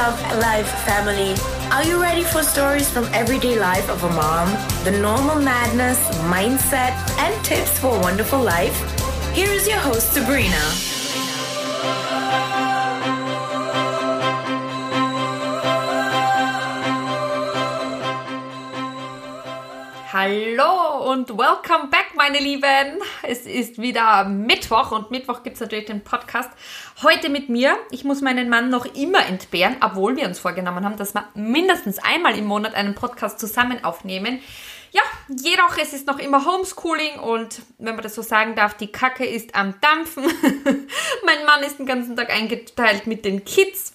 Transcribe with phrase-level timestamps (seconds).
[0.00, 1.34] Love Life family.
[1.70, 4.48] Are you ready for stories from everyday life of a mom?
[4.82, 6.00] The normal madness,
[6.34, 8.78] mindset, and tips for a wonderful life?
[9.34, 10.64] Here is your host, Sabrina.
[20.12, 23.00] Hallo und welcome back, meine Lieben.
[23.24, 26.48] Es ist wieder Mittwoch und Mittwoch gibt es natürlich den Podcast.
[27.02, 27.76] Heute mit mir.
[27.90, 31.98] Ich muss meinen Mann noch immer entbehren, obwohl wir uns vorgenommen haben, dass wir mindestens
[31.98, 34.38] einmal im Monat einen Podcast zusammen aufnehmen.
[34.92, 38.92] Ja, jedoch es ist noch immer Homeschooling und wenn man das so sagen darf, die
[38.92, 40.22] Kacke ist am Dampfen.
[41.24, 43.94] mein Mann ist den ganzen Tag eingeteilt mit den Kids.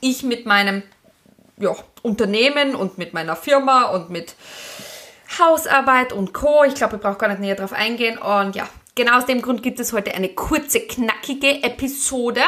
[0.00, 0.82] Ich mit meinem
[1.58, 4.34] ja, Unternehmen und mit meiner Firma und mit
[5.38, 6.64] Hausarbeit und Co.
[6.64, 8.18] Ich glaube, ich brauche gar nicht näher drauf eingehen.
[8.18, 12.42] Und ja, genau aus dem Grund gibt es heute eine kurze, knackige Episode.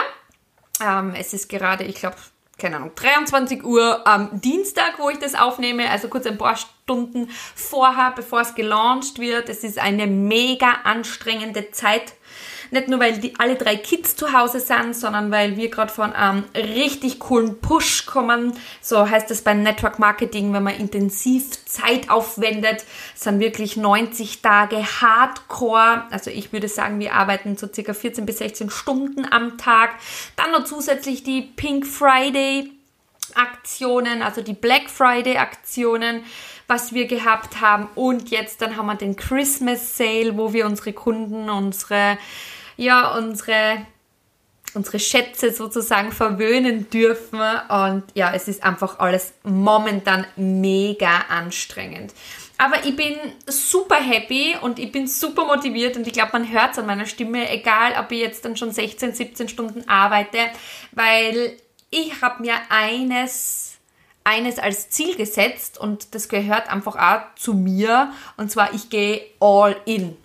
[0.81, 2.17] Ähm, es ist gerade, ich glaube,
[2.59, 7.31] keine Ahnung, 23 Uhr am Dienstag, wo ich das aufnehme, also kurz ein paar Stunden
[7.55, 9.49] vorher, bevor es gelauncht wird.
[9.49, 12.13] Es ist eine mega anstrengende Zeit
[12.71, 16.13] nicht nur, weil die alle drei Kids zu Hause sind, sondern weil wir gerade von
[16.13, 18.53] einem richtig coolen Push kommen.
[18.81, 24.77] So heißt es beim Network Marketing, wenn man intensiv Zeit aufwendet, sind wirklich 90 Tage
[24.77, 26.05] Hardcore.
[26.11, 29.91] Also ich würde sagen, wir arbeiten so circa 14 bis 16 Stunden am Tag.
[30.37, 32.71] Dann noch zusätzlich die Pink Friday
[33.35, 36.25] Aktionen, also die Black Friday Aktionen,
[36.67, 37.89] was wir gehabt haben.
[37.95, 42.19] Und jetzt dann haben wir den Christmas Sale, wo wir unsere Kunden, unsere
[42.81, 43.87] ja, unsere,
[44.73, 47.41] unsere Schätze sozusagen verwöhnen dürfen.
[47.69, 52.15] Und ja, es ist einfach alles momentan mega anstrengend.
[52.57, 56.73] Aber ich bin super happy und ich bin super motiviert und ich glaube, man hört
[56.73, 60.39] es an meiner Stimme, egal ob ich jetzt dann schon 16, 17 Stunden arbeite,
[60.93, 61.57] weil
[61.91, 63.79] ich habe mir eines,
[64.25, 69.23] eines als Ziel gesetzt und das gehört einfach auch zu mir und zwar ich gehe
[69.41, 70.17] all in.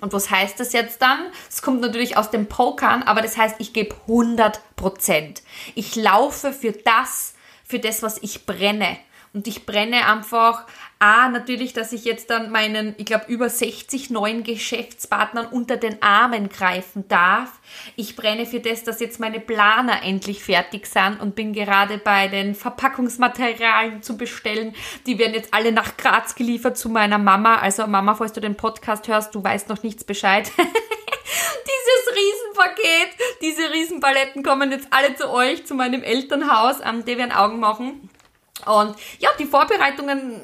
[0.00, 1.26] Und was heißt das jetzt dann?
[1.48, 5.42] Es kommt natürlich aus dem Pokern, aber das heißt, ich gebe 100 Prozent.
[5.74, 7.34] Ich laufe für das,
[7.64, 8.96] für das, was ich brenne.
[9.32, 10.66] Und ich brenne einfach,
[10.98, 16.02] A, natürlich, dass ich jetzt dann meinen, ich glaube, über 60 neuen Geschäftspartnern unter den
[16.02, 17.60] Armen greifen darf.
[17.94, 22.26] Ich brenne für das, dass jetzt meine Planer endlich fertig sind und bin gerade bei
[22.26, 24.74] den Verpackungsmaterialien zu bestellen.
[25.06, 27.56] Die werden jetzt alle nach Graz geliefert zu meiner Mama.
[27.56, 30.50] Also Mama, falls du den Podcast hörst, du weißt noch nichts Bescheid.
[30.58, 37.24] Dieses Riesenpaket, diese Riesenpaletten kommen jetzt alle zu euch, zu meinem Elternhaus, an der wir
[37.24, 38.09] ein Augen machen.
[38.66, 40.40] Und ja, die Vorbereitungen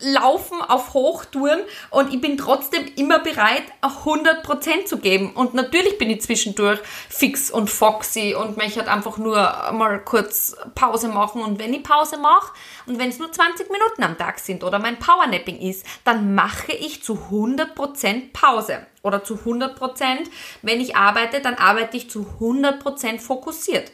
[0.00, 1.60] laufen auf Hochtouren
[1.90, 5.32] und ich bin trotzdem immer bereit, 100% zu geben.
[5.34, 9.36] Und natürlich bin ich zwischendurch fix und foxy und möchte halt einfach nur
[9.72, 11.42] mal kurz Pause machen.
[11.42, 12.52] Und wenn ich Pause mache
[12.86, 16.72] und wenn es nur 20 Minuten am Tag sind oder mein Powernapping ist, dann mache
[16.72, 18.86] ich zu 100% Pause.
[19.02, 20.28] Oder zu 100%,
[20.62, 23.92] wenn ich arbeite, dann arbeite ich zu 100% fokussiert.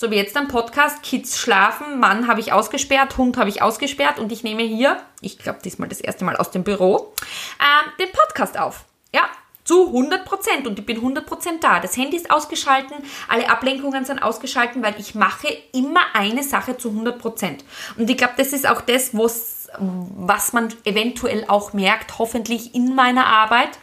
[0.00, 4.20] So wie jetzt am Podcast, Kids schlafen, Mann habe ich ausgesperrt, Hund habe ich ausgesperrt
[4.20, 7.14] und ich nehme hier, ich glaube diesmal das erste Mal aus dem Büro,
[7.58, 8.84] äh, den Podcast auf.
[9.12, 9.22] Ja,
[9.64, 11.80] zu 100 Prozent und ich bin 100 Prozent da.
[11.80, 12.94] Das Handy ist ausgeschalten,
[13.26, 17.64] alle Ablenkungen sind ausgeschalten, weil ich mache immer eine Sache zu 100 Prozent.
[17.96, 23.26] Und ich glaube, das ist auch das, was man eventuell auch merkt, hoffentlich in meiner
[23.26, 23.80] Arbeit.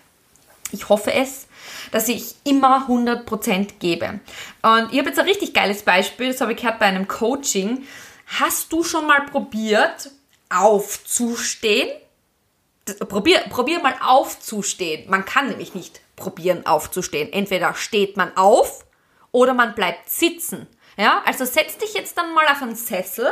[0.71, 1.44] Ich hoffe es,
[1.95, 4.19] dass ich immer 100% gebe.
[4.61, 7.87] Und ich habe jetzt ein richtig geiles Beispiel, das habe ich gehört bei einem Coaching.
[8.37, 10.11] Hast du schon mal probiert,
[10.49, 11.87] aufzustehen?
[13.07, 15.09] probier, probier mal aufzustehen.
[15.09, 17.31] Man kann nämlich nicht probieren aufzustehen.
[17.31, 18.85] Entweder steht man auf
[19.31, 20.67] oder man bleibt sitzen.
[20.97, 23.29] Ja, also setz dich jetzt dann mal auf einen Sessel,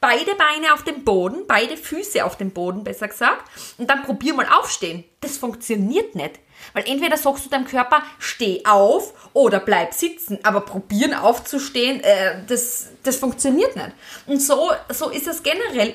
[0.00, 4.34] beide Beine auf dem Boden, beide Füße auf dem Boden, besser gesagt, und dann probier
[4.34, 5.04] mal aufstehen.
[5.20, 6.38] Das funktioniert nicht.
[6.72, 12.42] Weil entweder sagst du deinem Körper, steh auf oder bleib sitzen, aber probieren aufzustehen, äh,
[12.46, 13.92] das, das funktioniert nicht.
[14.26, 15.94] Und so, so ist es generell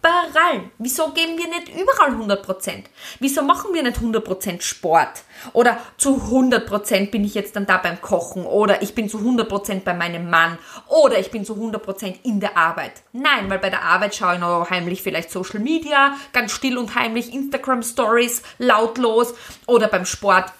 [0.00, 0.70] überall.
[0.78, 2.84] Wieso geben wir nicht überall 100%?
[3.18, 5.22] Wieso machen wir nicht 100% Sport?
[5.52, 9.80] Oder zu 100% bin ich jetzt dann da beim Kochen oder ich bin zu 100%
[9.80, 10.58] bei meinem Mann
[10.88, 12.92] oder ich bin zu 100% in der Arbeit.
[13.12, 16.94] Nein, weil bei der Arbeit schaue ich noch heimlich vielleicht Social Media, ganz still und
[16.94, 19.34] heimlich Instagram Stories, lautlos
[19.66, 20.52] oder beim Sport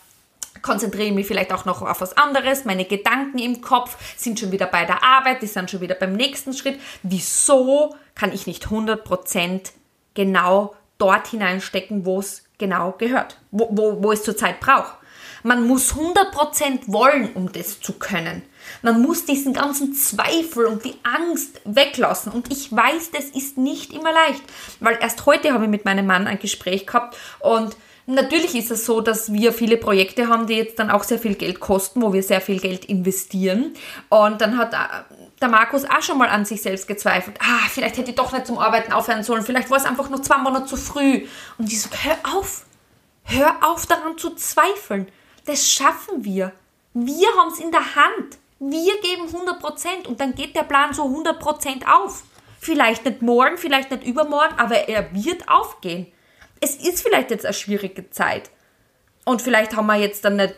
[0.62, 2.64] konzentriere ich mich vielleicht auch noch auf was anderes.
[2.64, 6.12] Meine Gedanken im Kopf sind schon wieder bei der Arbeit, die sind schon wieder beim
[6.12, 6.81] nächsten Schritt.
[7.02, 9.70] Wieso kann ich nicht 100%
[10.14, 14.94] genau dort hineinstecken, wo es genau gehört, wo, wo, wo es zurzeit braucht?
[15.43, 18.43] Man muss 100% wollen, um das zu können.
[18.82, 22.32] Man muss diesen ganzen Zweifel und die Angst weglassen.
[22.32, 24.43] Und ich weiß, das ist nicht immer leicht,
[24.81, 27.75] weil erst heute habe ich mit meinem Mann ein Gespräch gehabt und
[28.10, 31.36] Natürlich ist es so, dass wir viele Projekte haben, die jetzt dann auch sehr viel
[31.36, 33.74] Geld kosten, wo wir sehr viel Geld investieren.
[34.08, 34.78] Und dann hat äh,
[35.40, 37.38] der Markus auch schon mal an sich selbst gezweifelt.
[37.40, 39.44] Ah, vielleicht hätte ich doch nicht zum Arbeiten aufhören sollen.
[39.44, 41.24] Vielleicht war es einfach nur zwei Monate zu früh.
[41.56, 42.64] Und ich so, hör auf.
[43.22, 45.06] Hör auf daran zu zweifeln.
[45.44, 46.50] Das schaffen wir.
[46.94, 48.38] Wir haben es in der Hand.
[48.58, 52.24] Wir geben 100% und dann geht der Plan so 100% auf.
[52.58, 56.08] Vielleicht nicht morgen, vielleicht nicht übermorgen, aber er wird aufgehen
[56.60, 58.50] es ist vielleicht jetzt eine schwierige Zeit.
[59.24, 60.54] Und vielleicht haben wir jetzt dann nicht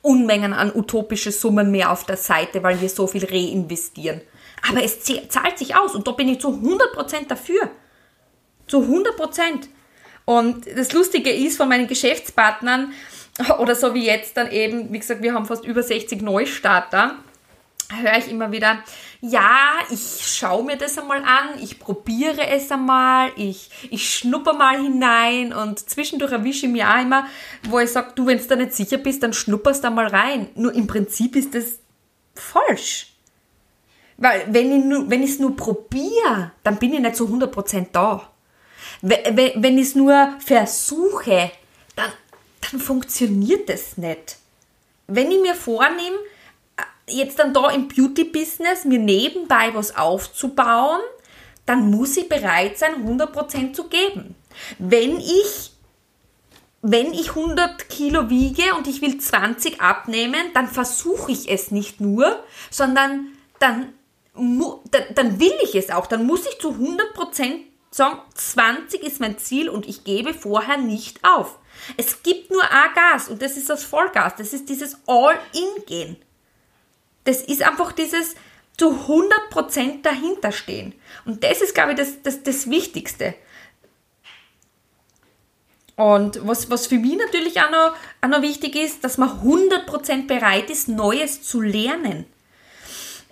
[0.00, 4.20] Unmengen an utopische Summen mehr auf der Seite, weil wir so viel reinvestieren.
[4.68, 7.70] Aber es zahlt sich aus und da bin ich zu 100% dafür.
[8.66, 9.68] Zu 100%.
[10.24, 12.92] Und das Lustige ist von meinen Geschäftspartnern,
[13.58, 17.16] oder so wie jetzt dann eben, wie gesagt, wir haben fast über 60 Neustarter,
[17.90, 18.82] höre ich immer wieder,
[19.20, 24.80] ja, ich schaue mir das einmal an, ich probiere es einmal, ich, ich schnupper mal
[24.80, 27.26] hinein und zwischendurch erwische ich mir auch immer,
[27.68, 30.48] wo ich sage, du, wenn du da nicht sicher bist, dann schnupperst da mal rein.
[30.54, 31.78] Nur im Prinzip ist das
[32.34, 33.12] falsch.
[34.18, 38.30] Weil wenn ich nur, wenn es nur probiere, dann bin ich nicht zu 100% da.
[39.00, 41.52] Wenn, wenn ich es nur versuche,
[41.96, 42.12] dann,
[42.60, 44.36] dann funktioniert das nicht.
[45.06, 46.16] Wenn ich mir vornehme,
[47.08, 51.00] jetzt dann da im Beauty-Business mir nebenbei was aufzubauen,
[51.66, 54.34] dann muss ich bereit sein, 100% zu geben.
[54.78, 55.72] Wenn ich,
[56.80, 62.00] wenn ich 100 Kilo wiege und ich will 20 abnehmen, dann versuche ich es nicht
[62.00, 63.28] nur, sondern
[63.58, 63.92] dann,
[64.34, 66.06] dann, will ich es auch.
[66.06, 67.60] Dann muss ich zu 100%
[67.90, 71.58] sagen, 20 ist mein Ziel und ich gebe vorher nicht auf.
[71.96, 74.34] Es gibt nur ein Gas und das ist das Vollgas.
[74.36, 76.16] Das ist dieses All-In-Gehen.
[77.28, 78.36] Das ist einfach dieses
[78.78, 80.94] zu 100% dahinterstehen.
[81.26, 83.34] Und das ist, glaube ich, das, das, das Wichtigste.
[85.94, 90.26] Und was, was für mich natürlich auch noch, auch noch wichtig ist, dass man 100%
[90.26, 92.24] bereit ist, Neues zu lernen.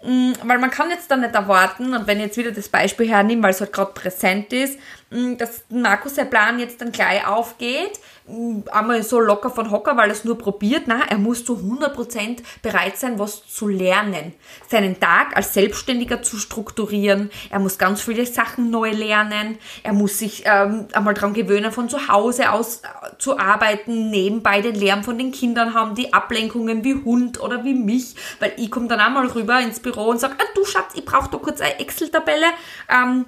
[0.02, 3.08] Mm, weil man kann jetzt da nicht erwarten, und wenn ich jetzt wieder das Beispiel
[3.08, 4.78] hernehme, weil es halt gerade präsent ist,
[5.10, 10.10] dass Markus der Plan jetzt dann gleich aufgeht, mm, einmal so locker von Hocker, weil
[10.10, 10.88] er es nur probiert.
[10.88, 14.34] Nein, er muss zu 100% bereit sein, was zu lernen.
[14.68, 17.30] Seinen Tag als Selbstständiger zu strukturieren.
[17.50, 19.58] Er muss ganz viele Sachen neu lernen.
[19.84, 24.60] Er muss sich ähm, einmal daran gewöhnen, von zu Hause aus äh, zu arbeiten, nebenbei
[24.60, 28.72] den Lärm von den Kindern haben, die Ablenkungen wie Hund oder wie mich, weil ich
[28.72, 31.60] komme dann einmal rüber ins Büro und sage, ah, du Schatz, ich brauche da kurz
[31.60, 32.46] eine Excel-Tabelle.
[32.88, 33.26] Ähm,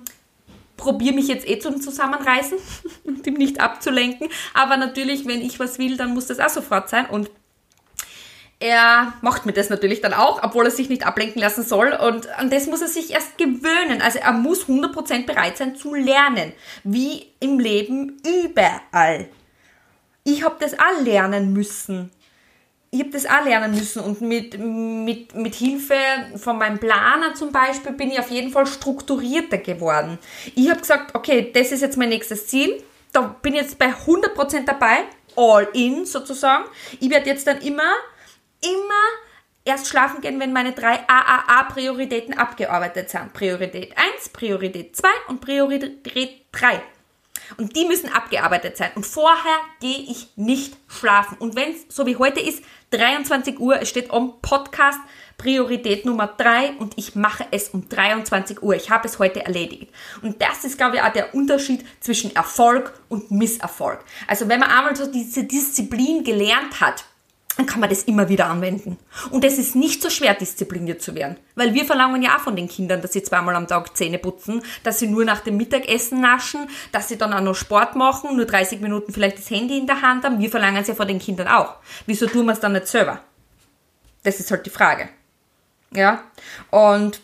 [0.79, 2.57] probiere mich jetzt eh zum Zusammenreißen
[3.05, 4.29] und ihm nicht abzulenken.
[4.55, 7.05] Aber natürlich, wenn ich was will, dann muss das auch sofort sein.
[7.05, 7.31] Und
[8.61, 11.93] er macht mir das natürlich dann auch, obwohl er sich nicht ablenken lassen soll.
[11.93, 14.01] Und an das muss er sich erst gewöhnen.
[14.03, 16.53] Also er muss 100% bereit sein zu lernen.
[16.83, 19.29] Wie im Leben überall.
[20.25, 22.11] Ich habe das auch lernen müssen
[22.91, 25.95] ich habe das auch lernen müssen und mit, mit, mit Hilfe
[26.37, 30.19] von meinem Planer zum Beispiel bin ich auf jeden Fall strukturierter geworden.
[30.55, 32.83] Ich habe gesagt, okay, das ist jetzt mein nächstes Ziel,
[33.13, 35.05] da bin ich jetzt bei 100% dabei,
[35.37, 36.65] all in sozusagen.
[37.01, 37.93] Ich werde jetzt dann immer,
[38.63, 39.05] immer
[39.65, 43.35] erst schlafen gehen, wenn meine drei AAA-Prioritäten abgearbeitet sind.
[43.35, 46.81] Priorität 1, Priorität 2 und Priorität 3.
[47.57, 48.91] Und die müssen abgearbeitet sein.
[48.95, 51.37] Und vorher gehe ich nicht schlafen.
[51.39, 54.99] Und wenn es so wie heute ist, 23 Uhr, es steht am Podcast
[55.39, 58.75] Priorität Nummer 3 und ich mache es um 23 Uhr.
[58.75, 59.93] Ich habe es heute erledigt.
[60.21, 64.05] Und das ist, glaube ich, auch der Unterschied zwischen Erfolg und Misserfolg.
[64.27, 67.05] Also wenn man einmal so diese Disziplin gelernt hat,
[67.59, 68.99] dann kann man das immer wieder anwenden.
[69.31, 71.37] Und es ist nicht so schwer, diszipliniert zu werden.
[71.57, 74.63] Weil wir verlangen ja auch von den Kindern, dass sie zweimal am Tag Zähne putzen,
[74.85, 78.47] dass sie nur nach dem Mittagessen naschen, dass sie dann auch noch Sport machen, nur
[78.47, 80.39] 30 Minuten vielleicht das Handy in der Hand haben.
[80.39, 81.75] Wir verlangen es ja von den Kindern auch.
[82.07, 83.21] Wieso tun wir es dann nicht selber?
[84.23, 85.09] Das ist halt die Frage.
[85.91, 86.23] Ja.
[86.71, 87.21] Und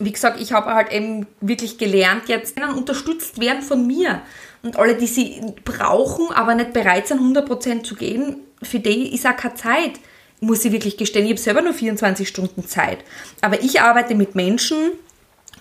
[0.00, 4.20] wie gesagt, ich habe halt eben wirklich gelernt, jetzt unterstützt werden von mir.
[4.64, 9.26] Und alle, die sie brauchen, aber nicht bereit sind, 100% zu geben, für die ist
[9.26, 9.92] auch keine Zeit,
[10.40, 11.24] muss ich wirklich gestehen.
[11.24, 12.98] Ich habe selber nur 24 Stunden Zeit.
[13.40, 14.92] Aber ich arbeite mit Menschen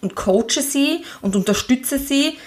[0.01, 2.37] und coache sie und unterstütze sie.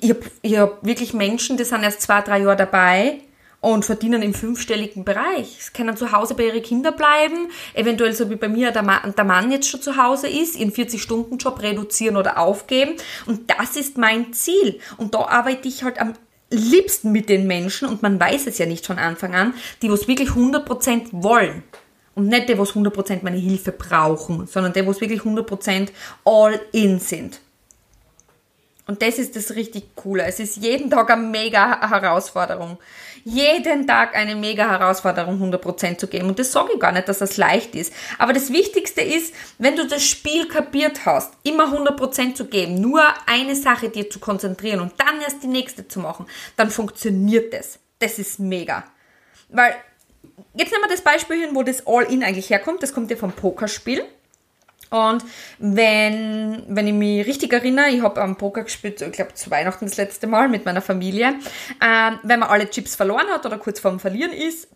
[0.00, 0.22] Ich habe
[0.56, 3.20] hab wirklich Menschen, die sind erst zwei, drei Jahre dabei
[3.60, 5.56] und verdienen im fünfstelligen Bereich.
[5.58, 9.50] Sie können zu Hause bei ihren Kindern bleiben, eventuell so wie bei mir der Mann,
[9.50, 12.94] jetzt schon zu Hause ist, ihren 40-Stunden-Job reduzieren oder aufgeben.
[13.26, 14.78] Und das ist mein Ziel.
[14.96, 16.14] Und da arbeite ich halt am
[16.50, 20.08] liebsten mit den Menschen, und man weiß es ja nicht von Anfang an, die was
[20.08, 21.62] wirklich 100% wollen.
[22.14, 25.88] Und nicht die, was 100% meine Hilfe brauchen, sondern die, was wirklich 100%
[26.24, 27.40] all in sind.
[28.88, 30.24] Und das ist das richtig Coole.
[30.24, 32.78] Es ist jeden Tag eine mega Herausforderung.
[33.22, 36.28] Jeden Tag eine mega Herausforderung, 100% zu geben.
[36.28, 37.92] Und das sage ich gar nicht, dass das leicht ist.
[38.16, 43.02] Aber das Wichtigste ist, wenn du das Spiel kapiert hast, immer 100% zu geben, nur
[43.26, 46.24] eine Sache dir zu konzentrieren und dann erst die nächste zu machen,
[46.56, 47.78] dann funktioniert das.
[47.98, 48.84] Das ist mega.
[49.50, 49.74] Weil,
[50.54, 52.82] jetzt nehmen wir das Beispiel hin, wo das All-In eigentlich herkommt.
[52.82, 54.02] Das kommt ja vom Pokerspiel.
[54.90, 55.24] Und
[55.58, 59.86] wenn, wenn ich mich richtig erinnere, ich habe am Poker gespielt, ich glaube zu Weihnachten
[59.86, 61.34] das letzte Mal mit meiner Familie,
[61.82, 64.68] ähm, wenn man alle Chips verloren hat oder kurz vorm Verlieren ist,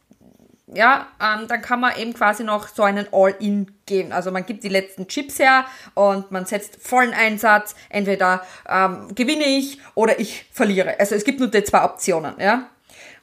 [0.74, 4.12] ja, ähm, dann kann man eben quasi noch so einen All-In geben.
[4.12, 7.74] Also man gibt die letzten Chips her und man setzt vollen Einsatz.
[7.90, 10.98] Entweder ähm, gewinne ich oder ich verliere.
[10.98, 12.68] Also es gibt nur die zwei Optionen, ja.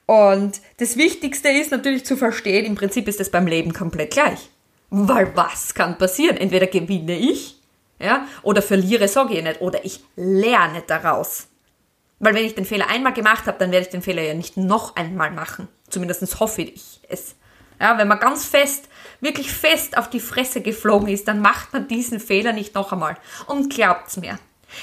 [0.05, 4.49] Und das Wichtigste ist natürlich zu verstehen, im Prinzip ist es beim Leben komplett gleich.
[4.89, 6.37] Weil was kann passieren?
[6.37, 7.59] Entweder gewinne ich,
[7.99, 11.47] ja, oder verliere, sage ich nicht, oder ich lerne daraus.
[12.19, 14.57] Weil wenn ich den Fehler einmal gemacht habe, dann werde ich den Fehler ja nicht
[14.57, 15.67] noch einmal machen.
[15.89, 17.35] Zumindest hoffe ich es.
[17.79, 18.89] Ja, wenn man ganz fest,
[19.21, 23.15] wirklich fest auf die Fresse geflogen ist, dann macht man diesen Fehler nicht noch einmal.
[23.47, 24.37] Und glaubt's mir,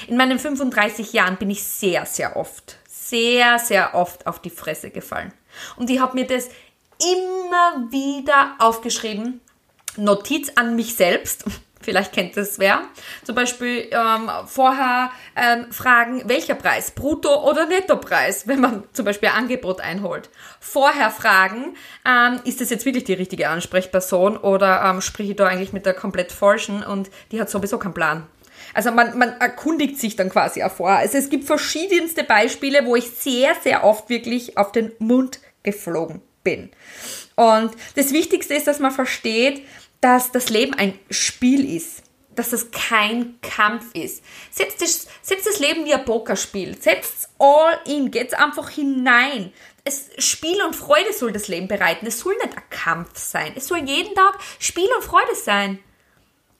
[0.07, 4.89] in meinen 35 Jahren bin ich sehr, sehr oft, sehr, sehr oft auf die Fresse
[4.89, 5.31] gefallen.
[5.75, 6.49] Und ich habe mir das
[6.99, 9.41] immer wieder aufgeschrieben
[9.97, 11.45] Notiz an mich selbst.
[11.79, 12.81] Vielleicht kennt das wer.
[13.23, 19.29] Zum Beispiel ähm, vorher ähm, fragen, welcher Preis, Brutto- oder Nettopreis, wenn man zum Beispiel
[19.29, 20.29] ein Angebot einholt.
[20.59, 21.75] Vorher fragen,
[22.05, 25.85] ähm, ist das jetzt wirklich die richtige Ansprechperson oder ähm, spreche ich da eigentlich mit
[25.85, 28.27] der komplett falschen und die hat sowieso keinen Plan.
[28.73, 30.89] Also man, man erkundigt sich dann quasi auch vor.
[30.89, 36.21] Also es gibt verschiedenste Beispiele, wo ich sehr, sehr oft wirklich auf den Mund geflogen
[36.43, 36.69] bin.
[37.35, 39.61] Und das Wichtigste ist, dass man versteht,
[40.01, 42.03] dass das Leben ein Spiel ist,
[42.35, 44.23] dass das kein Kampf ist.
[44.51, 46.79] Setzt das, setzt das Leben wie ein Pokerspiel.
[46.79, 49.51] Setzt all in, geht's einfach hinein.
[49.83, 52.05] Es, Spiel und Freude soll das Leben bereiten.
[52.05, 53.53] Es soll nicht ein Kampf sein.
[53.55, 55.79] Es soll jeden Tag Spiel und Freude sein.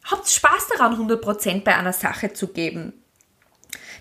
[0.06, 2.94] Habt Spaß daran, 100% bei einer Sache zu geben.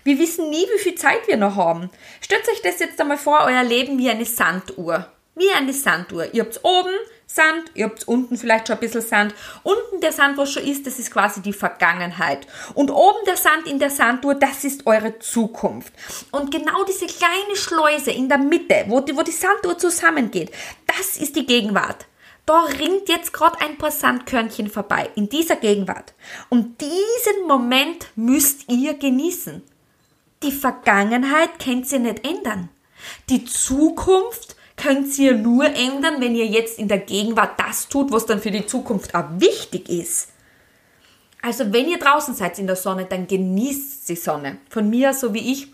[0.03, 1.89] Wir wissen nie, wie viel Zeit wir noch haben.
[2.21, 5.11] Stellt euch das jetzt einmal vor, euer Leben wie eine Sanduhr.
[5.35, 6.33] Wie eine Sanduhr.
[6.33, 6.93] Ihr habt oben
[7.29, 9.35] Sand, ihr habt unten vielleicht schon ein bisschen Sand.
[9.61, 12.47] Unten der Sand, was schon ist, das ist quasi die Vergangenheit.
[12.73, 15.93] Und oben der Sand in der Sanduhr, das ist eure Zukunft.
[16.31, 20.51] Und genau diese kleine Schleuse in der Mitte, wo die, wo die Sanduhr zusammengeht,
[20.87, 22.07] das ist die Gegenwart.
[22.45, 26.13] Da ringt jetzt gerade ein paar Sandkörnchen vorbei, in dieser Gegenwart.
[26.47, 29.61] Und diesen Moment müsst ihr genießen.
[30.43, 32.69] Die Vergangenheit könnt ihr nicht ändern.
[33.29, 38.25] Die Zukunft könnt ihr nur ändern, wenn ihr jetzt in der Gegenwart das tut, was
[38.25, 40.29] dann für die Zukunft auch wichtig ist.
[41.41, 44.57] Also wenn ihr draußen seid in der Sonne, dann genießt die Sonne.
[44.69, 45.67] Von mir, so wie ich,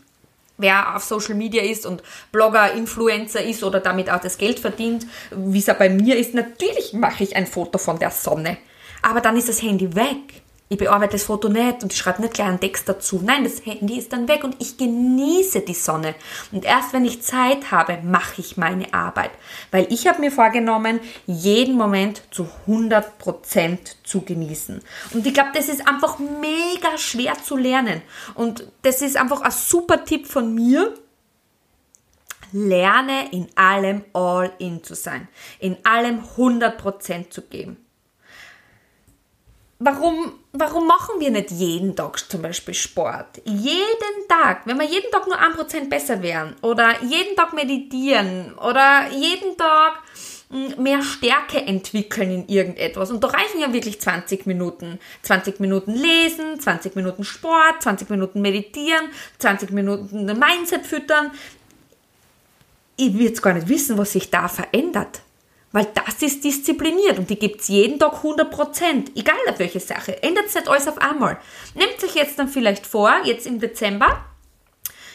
[0.57, 5.05] wer auf Social Media ist und Blogger, Influencer ist oder damit auch das Geld verdient,
[5.31, 8.57] wie es ja bei mir ist, natürlich mache ich ein Foto von der Sonne.
[9.01, 10.42] Aber dann ist das Handy weg
[10.73, 13.21] ich bearbeite das Foto nicht und ich schreibe nicht gleich einen Text dazu.
[13.23, 16.15] Nein, das Handy ist dann weg und ich genieße die Sonne.
[16.51, 19.31] Und erst wenn ich Zeit habe, mache ich meine Arbeit.
[19.69, 24.81] Weil ich habe mir vorgenommen, jeden Moment zu 100% zu genießen.
[25.13, 28.01] Und ich glaube, das ist einfach mega schwer zu lernen.
[28.33, 30.95] Und das ist einfach ein super Tipp von mir.
[32.51, 35.27] Lerne in allem all in zu sein.
[35.59, 37.82] In allem 100% zu geben
[39.79, 43.41] warum, warum machen wir nicht jeden Tag zum Beispiel Sport?
[43.45, 48.53] Jeden Tag, wenn wir jeden Tag nur ein Prozent besser wären oder jeden Tag meditieren
[48.55, 49.99] oder jeden Tag
[50.49, 53.09] hm, mehr Stärke entwickeln in irgendetwas.
[53.09, 54.99] Und da reichen ja wirklich 20 Minuten.
[55.23, 61.31] 20 Minuten lesen, 20 Minuten Sport, 20 Minuten meditieren, 20 Minuten Mindset füttern.
[62.95, 65.22] Ich würde gar nicht wissen, was sich da verändert.
[65.73, 70.21] Weil das ist diszipliniert und die gibt es jeden Tag 100%, egal auf welche Sache.
[70.21, 71.39] Ändert es nicht alles auf einmal.
[71.73, 74.23] Nehmt euch jetzt dann vielleicht vor, jetzt im Dezember,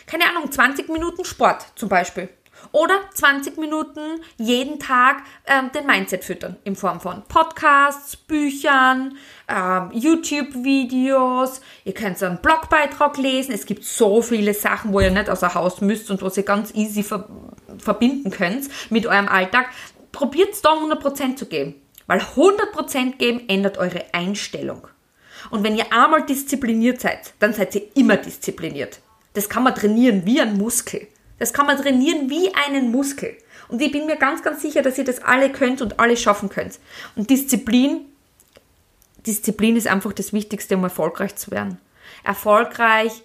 [0.06, 2.28] keine Ahnung, 20 Minuten Sport zum Beispiel.
[2.72, 4.00] Oder 20 Minuten
[4.36, 11.60] jeden Tag ähm, den Mindset füttern in Form von Podcasts, Büchern, ähm, YouTube-Videos.
[11.84, 13.52] Ihr könnt so einen Blogbeitrag lesen.
[13.52, 16.74] Es gibt so viele Sachen, wo ihr nicht außer Haus müsst und was ihr ganz
[16.74, 17.28] easy ver
[17.78, 19.68] verbinden könnt mit eurem Alltag
[20.18, 21.76] probiert es da 100% zu geben.
[22.08, 24.88] Weil 100% geben ändert eure Einstellung.
[25.50, 28.98] Und wenn ihr einmal diszipliniert seid, dann seid ihr immer diszipliniert.
[29.34, 31.06] Das kann man trainieren wie ein Muskel.
[31.38, 33.36] Das kann man trainieren wie einen Muskel.
[33.68, 36.48] Und ich bin mir ganz, ganz sicher, dass ihr das alle könnt und alle schaffen
[36.48, 36.80] könnt.
[37.14, 38.00] Und Disziplin,
[39.24, 41.78] Disziplin ist einfach das Wichtigste, um erfolgreich zu werden.
[42.24, 43.22] Erfolgreich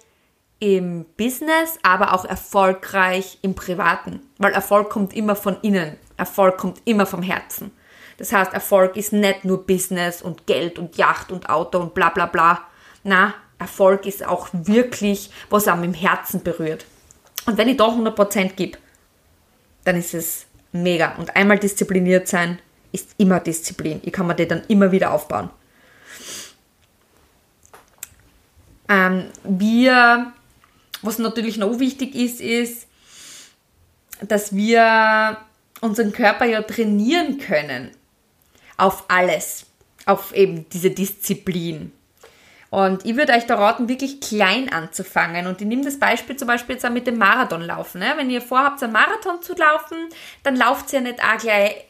[0.60, 4.20] im Business, aber auch erfolgreich im Privaten.
[4.38, 5.96] Weil Erfolg kommt immer von innen.
[6.16, 7.72] Erfolg kommt immer vom Herzen.
[8.18, 12.10] Das heißt, Erfolg ist nicht nur Business und Geld und Yacht und Auto und bla
[12.10, 12.60] bla bla.
[13.02, 16.86] Na, Erfolg ist auch wirklich, was einem im Herzen berührt.
[17.46, 18.78] Und wenn ich da 100% gebe,
[19.84, 21.14] dann ist es mega.
[21.16, 22.58] Und einmal diszipliniert sein
[22.92, 24.00] ist immer Disziplin.
[24.04, 25.50] Ich kann mir die dann immer wieder aufbauen.
[28.88, 30.32] Ähm, wir,
[31.02, 32.86] was natürlich noch wichtig ist, ist,
[34.20, 35.38] dass wir
[35.80, 37.90] unseren Körper ja trainieren können
[38.76, 39.66] auf alles,
[40.06, 41.92] auf eben diese Disziplin.
[42.70, 45.46] Und ich würde euch da raten, wirklich klein anzufangen.
[45.46, 48.00] Und ich nehme das Beispiel zum Beispiel jetzt auch mit dem Marathonlaufen.
[48.00, 48.14] Ne?
[48.16, 50.08] Wenn ihr vorhabt, einen Marathon zu laufen,
[50.42, 51.84] dann lauft ihr ja nicht auch gleich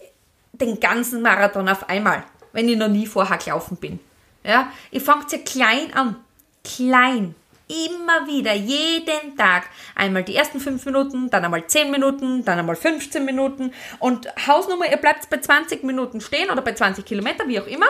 [0.52, 2.22] den ganzen Marathon auf einmal,
[2.52, 3.98] wenn ich noch nie vorher gelaufen bin.
[4.42, 4.70] Ja?
[4.90, 6.16] Ihr fangt ja klein an.
[6.62, 7.34] Klein.
[7.74, 9.64] Immer wieder, jeden Tag.
[9.96, 13.72] Einmal die ersten fünf Minuten, dann einmal zehn Minuten, dann einmal 15 Minuten.
[13.98, 17.86] Und Hausnummer, ihr bleibt bei 20 Minuten stehen oder bei 20 Kilometer, wie auch immer.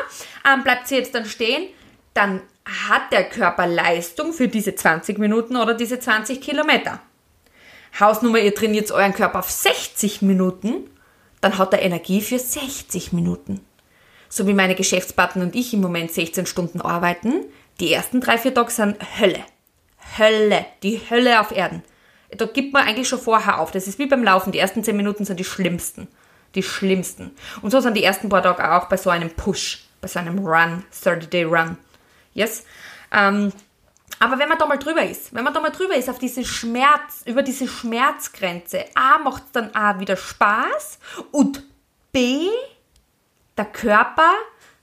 [0.50, 1.68] Ähm, bleibt ihr jetzt dann stehen,
[2.14, 2.40] dann
[2.88, 7.00] hat der Körper Leistung für diese 20 Minuten oder diese 20 Kilometer.
[8.00, 10.90] Hausnummer, ihr trainiert euren Körper auf 60 Minuten,
[11.40, 13.60] dann hat er Energie für 60 Minuten.
[14.30, 17.44] So wie meine Geschäftspartner und ich im Moment 16 Stunden arbeiten,
[17.80, 19.44] die ersten drei, vier Tage sind Hölle.
[20.18, 21.82] Hölle, die Hölle auf Erden.
[22.30, 23.70] Da gibt man eigentlich schon vorher auf.
[23.70, 24.52] Das ist wie beim Laufen.
[24.52, 26.08] Die ersten 10 Minuten sind die schlimmsten.
[26.54, 27.34] Die schlimmsten.
[27.62, 30.38] Und so sind die ersten paar Tage auch bei so einem Push, bei so einem
[30.38, 31.76] Run, 30-Day-Run.
[32.32, 32.64] Yes?
[33.12, 33.52] Ähm,
[34.18, 36.44] aber wenn man da mal drüber ist, wenn man da mal drüber ist auf diese
[36.44, 40.98] Schmerz, über diese Schmerzgrenze, A, macht es dann A wieder Spaß
[41.32, 41.62] und
[42.12, 42.48] B,
[43.56, 44.32] der Körper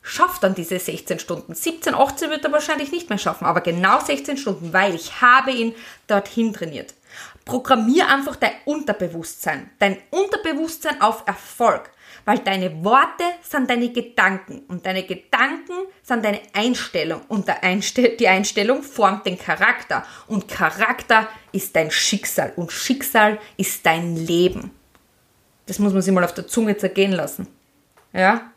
[0.02, 1.54] schafft dann diese 16 Stunden.
[1.54, 5.52] 17, 18 wird er wahrscheinlich nicht mehr schaffen, aber genau 16 Stunden, weil ich habe
[5.52, 5.76] ihn
[6.08, 6.94] dorthin trainiert.
[7.46, 11.90] Programmier einfach dein Unterbewusstsein, dein Unterbewusstsein auf Erfolg,
[12.26, 18.84] weil deine Worte sind deine Gedanken und deine Gedanken sind deine Einstellung und die Einstellung
[18.84, 24.72] formt den Charakter und Charakter ist dein Schicksal und Schicksal ist dein Leben.
[25.66, 27.48] Das muss man sich mal auf der Zunge zergehen lassen.
[28.14, 28.52] Ja?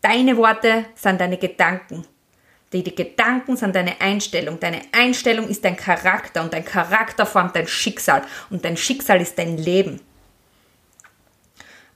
[0.00, 2.06] Deine Worte sind deine Gedanken.
[2.72, 4.60] Die, Gedanken sind deine Einstellung.
[4.60, 9.38] Deine Einstellung ist dein Charakter und dein Charakter formt dein Schicksal und dein Schicksal ist
[9.38, 10.00] dein Leben.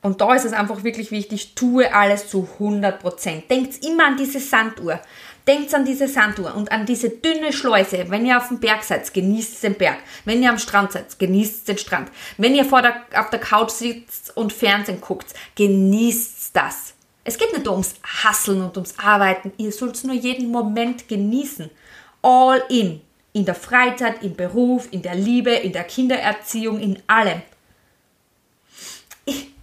[0.03, 3.49] Und da ist es einfach wirklich wichtig, tue alles zu 100%.
[3.49, 5.01] Denkt immer an diese Sanduhr.
[5.47, 8.07] Denkt an diese Sanduhr und an diese dünne Schleuse.
[8.09, 9.99] Wenn ihr auf dem Berg seid, genießt den Berg.
[10.25, 12.11] Wenn ihr am Strand seid, genießt den Strand.
[12.37, 16.94] Wenn ihr vor der, auf der Couch sitzt und Fernsehen guckt, genießt das.
[17.25, 19.53] Es geht nicht ums Hasseln und ums Arbeiten.
[19.57, 21.71] Ihr sollt nur jeden Moment genießen.
[22.23, 23.01] All in.
[23.33, 27.43] In der Freizeit, im Beruf, in der Liebe, in der Kindererziehung, in allem.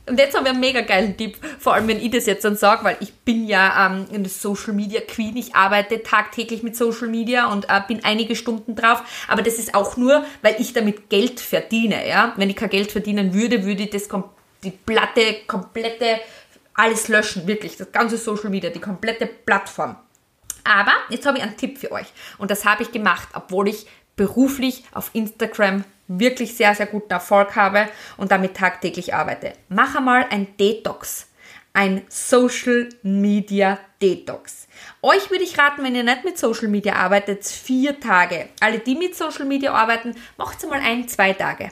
[0.07, 2.57] Und jetzt haben wir einen mega geilen Tipp, vor allem wenn ich das jetzt dann
[2.57, 7.07] sage, weil ich bin ja ähm, eine Social Media Queen, ich arbeite tagtäglich mit Social
[7.07, 11.09] Media und äh, bin einige Stunden drauf, aber das ist auch nur, weil ich damit
[11.09, 12.05] Geld verdiene.
[12.07, 12.33] Ja?
[12.35, 14.09] Wenn ich kein Geld verdienen würde, würde ich das
[14.63, 16.19] die Platte, komplette
[16.73, 19.95] alles löschen, wirklich, das ganze Social Media, die komplette Plattform.
[20.63, 22.07] Aber jetzt habe ich einen Tipp für euch
[22.37, 27.55] und das habe ich gemacht, obwohl ich beruflich auf Instagram wirklich sehr, sehr guten Erfolg
[27.55, 29.53] habe und damit tagtäglich arbeite.
[29.69, 31.27] Mach einmal ein Detox,
[31.73, 34.67] ein Social Media Detox.
[35.01, 38.49] Euch würde ich raten, wenn ihr nicht mit Social Media arbeitet, vier Tage.
[38.59, 41.71] Alle, die mit Social Media arbeiten, macht es mal ein, zwei Tage.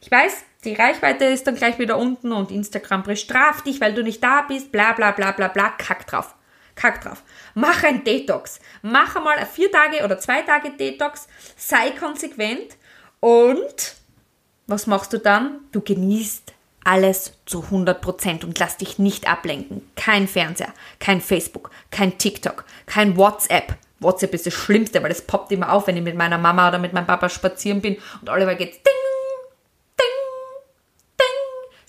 [0.00, 4.02] Ich weiß, die Reichweite ist dann gleich wieder unten und Instagram bestraft dich, weil du
[4.02, 6.34] nicht da bist, bla bla bla bla bla, kack drauf.
[6.74, 7.22] Kack drauf.
[7.54, 8.60] Mach ein Detox.
[8.82, 11.26] Mach einmal ein vier Tage oder zwei Tage Detox.
[11.56, 12.76] Sei konsequent
[13.20, 13.96] und
[14.66, 15.60] was machst du dann?
[15.72, 16.52] Du genießt
[16.84, 19.82] alles zu 100% und lass dich nicht ablenken.
[19.96, 23.76] Kein Fernseher, kein Facebook, kein TikTok, kein WhatsApp.
[24.00, 26.78] WhatsApp ist das Schlimmste, weil es poppt immer auf, wenn ich mit meiner Mama oder
[26.78, 28.98] mit meinem Papa spazieren bin und Oliver geht ding,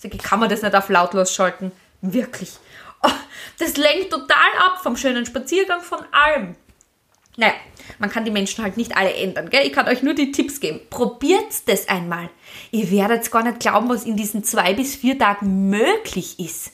[0.00, 1.72] Sag ich, kann man das nicht auf lautlos schalten?
[2.00, 2.52] Wirklich.
[3.02, 3.10] Oh,
[3.58, 6.56] das lenkt total ab vom schönen Spaziergang, von allem.
[7.36, 7.52] Naja,
[7.98, 9.50] man kann die Menschen halt nicht alle ändern.
[9.50, 9.66] Gell?
[9.66, 10.80] Ich kann euch nur die Tipps geben.
[10.88, 12.30] Probiert das einmal.
[12.70, 16.72] Ihr werdet gar nicht glauben, was in diesen zwei bis vier Tagen möglich ist.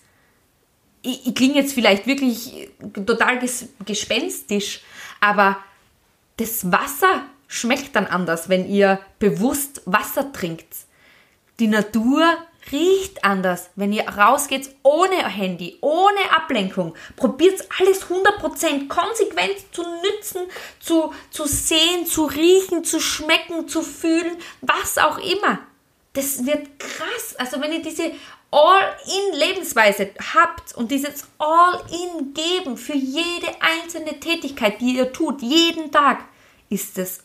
[1.02, 4.82] Ich, ich klinge jetzt vielleicht wirklich total ges gespenstisch,
[5.20, 5.58] aber
[6.36, 10.68] das Wasser schmeckt dann anders, wenn ihr bewusst Wasser trinkt.
[11.58, 12.36] Die Natur
[12.72, 16.94] Riecht anders, wenn ihr rausgeht ohne Handy, ohne Ablenkung.
[17.14, 20.42] Probiert alles 100% konsequent zu nützen,
[20.80, 25.60] zu, zu sehen, zu riechen, zu schmecken, zu fühlen, was auch immer.
[26.12, 27.36] Das wird krass.
[27.38, 28.12] Also wenn ihr diese
[28.50, 36.24] All-in-Lebensweise habt und dieses All-in geben für jede einzelne Tätigkeit, die ihr tut, jeden Tag,
[36.68, 37.22] ist es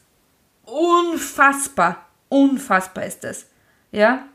[0.65, 2.05] unfassbar.
[2.29, 3.47] Unfassbar ist es.
[3.91, 4.27] Ja?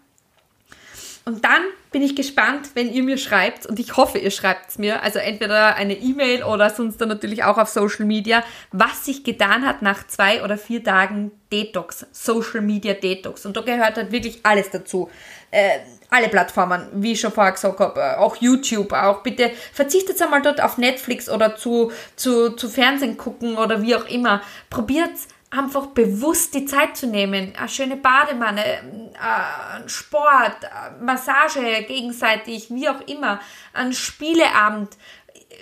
[1.29, 4.79] Und dann bin ich gespannt, wenn ihr mir schreibt, und ich hoffe, ihr schreibt es
[4.79, 9.25] mir, also entweder eine E-Mail oder sonst dann natürlich auch auf Social Media, was sich
[9.25, 13.45] getan hat nach zwei oder vier Tagen Detox, Social Media Detox.
[13.45, 15.11] Und da gehört halt wirklich alles dazu.
[15.51, 20.23] Äh, alle Plattformen, wie ich schon vorher gesagt habe, äh, auch YouTube, auch bitte verzichtet
[20.23, 24.43] einmal dort auf Netflix oder zu, zu, zu Fernsehen gucken oder wie auch immer.
[24.71, 32.69] Probiert's einfach bewusst die Zeit zu nehmen, eine schöne Bademanne, äh, Sport, äh, Massage gegenseitig,
[32.71, 33.40] wie auch immer,
[33.73, 34.97] ein Spieleabend,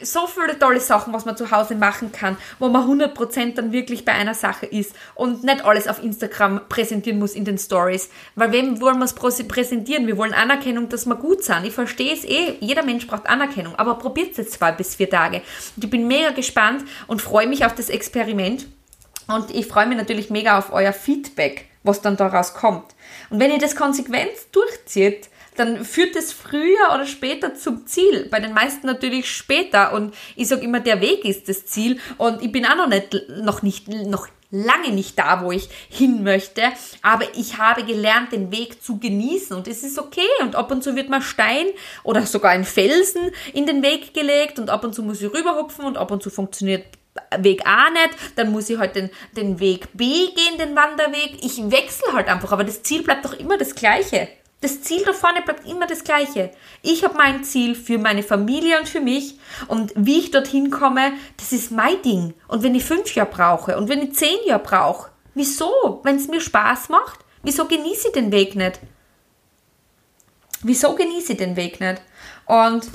[0.03, 4.05] so viele tolle Sachen, was man zu Hause machen kann, wo man 100% dann wirklich
[4.05, 8.11] bei einer Sache ist und nicht alles auf Instagram präsentieren muss in den Stories.
[8.35, 10.07] Weil wem wollen wir es präsentieren?
[10.07, 11.65] Wir wollen Anerkennung, dass wir gut sind.
[11.65, 15.11] Ich verstehe es eh, jeder Mensch braucht Anerkennung, aber probiert es jetzt zwei bis vier
[15.11, 15.43] Tage.
[15.77, 18.67] Und ich bin mega gespannt und freue mich auf das Experiment
[19.29, 22.95] und ich freue mich natürlich mega auf euer Feedback, was dann daraus kommt.
[23.31, 28.29] Und wenn ihr das konsequent durchzieht, dann führt es früher oder später zum Ziel.
[28.31, 29.93] Bei den meisten natürlich später.
[29.93, 32.01] Und ich sage immer, der Weg ist das Ziel.
[32.19, 36.23] Und ich bin auch noch nicht, noch nicht, noch lange nicht da, wo ich hin
[36.23, 36.63] möchte,
[37.03, 40.85] aber ich habe gelernt, den Weg zu genießen und es ist okay und ab und
[40.85, 41.67] zu wird mal Stein
[42.05, 45.85] oder sogar ein Felsen in den Weg gelegt und ab und zu muss ich rüberhupfen
[45.85, 46.85] und ab und zu funktioniert
[47.39, 51.39] Weg A nicht, dann muss ich halt den, den Weg B gehen, den Wanderweg.
[51.43, 54.29] Ich wechsle halt einfach, aber das Ziel bleibt doch immer das gleiche.
[54.61, 56.51] Das Ziel da vorne bleibt immer das gleiche.
[56.81, 61.13] Ich habe mein Ziel für meine Familie und für mich und wie ich dorthin komme,
[61.37, 62.35] das ist mein Ding.
[62.49, 66.01] Und wenn ich fünf Jahre brauche und wenn ich zehn Jahre brauche, wieso?
[66.03, 68.81] Wenn es mir Spaß macht, wieso genieße ich den Weg nicht?
[70.63, 72.01] Wieso genieße ich den Weg nicht?
[72.47, 72.89] Und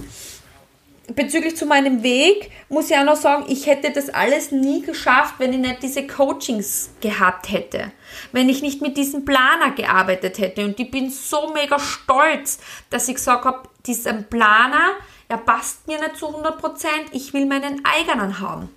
[1.16, 5.36] bezüglich zu meinem Weg muss ich auch noch sagen, ich hätte das alles nie geschafft,
[5.38, 7.92] wenn ich nicht diese Coachings gehabt hätte.
[8.32, 10.66] Wenn ich nicht mit diesem Planer gearbeitet hätte.
[10.66, 14.96] Und ich bin so mega stolz, dass ich gesagt habe, dieser Planer,
[15.28, 18.70] er passt mir nicht zu 100%, ich will meinen eigenen haben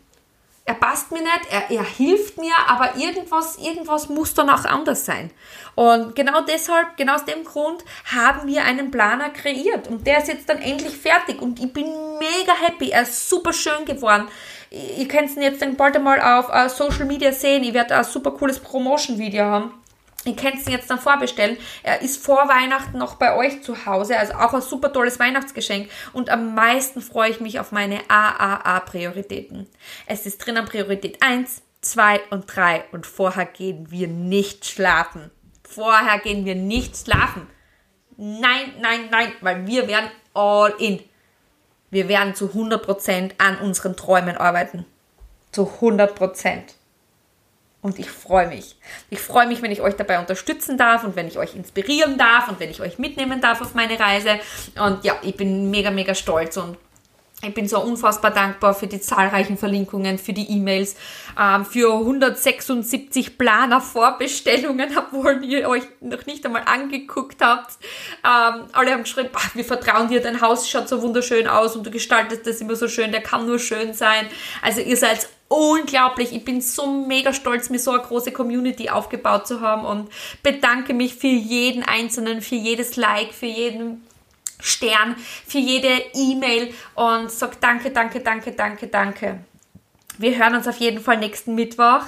[0.64, 5.04] er passt mir nicht, er, er hilft mir, aber irgendwas, irgendwas muss dann auch anders
[5.04, 5.30] sein.
[5.74, 9.88] Und genau deshalb, genau aus dem Grund haben wir einen Planer kreiert.
[9.88, 11.42] Und der ist jetzt dann endlich fertig.
[11.42, 11.86] Und ich bin
[12.18, 14.28] mega happy, er ist super schön geworden.
[14.70, 18.04] Ihr könnt ihn jetzt dann bald einmal auf uh, Social Media sehen, ich werde ein
[18.04, 19.81] super cooles Promotion-Video haben
[20.24, 21.56] Ihr könnt es jetzt dann vorbestellen.
[21.82, 25.90] Er ist vor Weihnachten noch bei euch zu Hause, also auch ein super tolles Weihnachtsgeschenk.
[26.12, 29.66] Und am meisten freue ich mich auf meine AAA-Prioritäten.
[30.06, 35.30] Es ist drin an Priorität 1, 2 und 3 und vorher gehen wir nicht schlafen.
[35.64, 37.48] Vorher gehen wir nicht schlafen.
[38.16, 41.00] Nein, nein, nein, weil wir werden all in.
[41.90, 44.86] Wir werden zu 100% an unseren Träumen arbeiten.
[45.50, 46.62] Zu 100%.
[47.82, 48.76] Und ich freue mich.
[49.10, 52.48] Ich freue mich, wenn ich euch dabei unterstützen darf und wenn ich euch inspirieren darf
[52.48, 54.38] und wenn ich euch mitnehmen darf auf meine Reise.
[54.80, 56.76] Und ja, ich bin mega, mega stolz und
[57.44, 60.94] ich bin so unfassbar dankbar für die zahlreichen Verlinkungen, für die E-Mails,
[61.36, 67.78] ähm, für 176 Planer-Vorbestellungen, obwohl ihr euch noch nicht einmal angeguckt habt.
[68.24, 71.90] Ähm, alle haben geschrieben, wir vertrauen dir, dein Haus schaut so wunderschön aus und du
[71.90, 74.28] gestaltest das immer so schön, der kann nur schön sein.
[74.62, 76.32] Also ihr seid unglaublich.
[76.32, 80.08] Ich bin so mega stolz, mir so eine große Community aufgebaut zu haben und
[80.42, 84.02] bedanke mich für jeden Einzelnen, für jedes Like, für jeden
[84.60, 89.40] Stern, für jede E-Mail und sag danke, danke, danke, danke, danke.
[90.18, 92.02] Wir hören uns auf jeden Fall nächsten Mittwoch.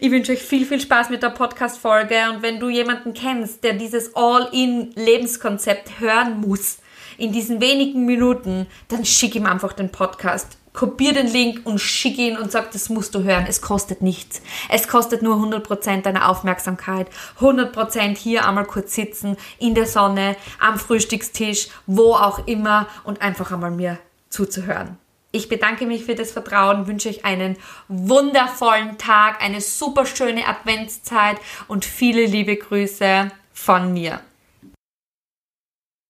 [0.00, 3.74] Ich wünsche euch viel, viel Spaß mit der Podcast-Folge und wenn du jemanden kennst, der
[3.74, 6.78] dieses All-in-Lebenskonzept hören muss,
[7.16, 12.18] in diesen wenigen Minuten, dann schick ihm einfach den Podcast kopier den Link und schick
[12.18, 13.46] ihn und sag, das musst du hören.
[13.48, 14.42] Es kostet nichts.
[14.68, 17.06] Es kostet nur 100% deiner Aufmerksamkeit.
[17.40, 23.52] 100% hier einmal kurz sitzen, in der Sonne, am Frühstückstisch, wo auch immer und einfach
[23.52, 24.98] einmal mir zuzuhören.
[25.30, 27.56] Ich bedanke mich für das Vertrauen, wünsche euch einen
[27.88, 34.20] wundervollen Tag, eine super schöne Adventszeit und viele liebe Grüße von mir.